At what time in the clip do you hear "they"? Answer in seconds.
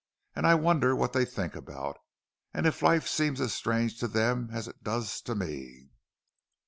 1.13-1.25